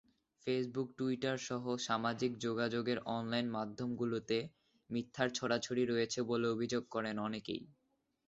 [0.47, 4.37] ফেসবুক-টুইটারসহ সামাজিক যোগাযোগের অনলাইন মাধ্যমগুলোতে
[4.89, 7.61] মিথ্যার ছড়াছড়ি রয়েছে বলে অভিযোগ করেন অনেকেই।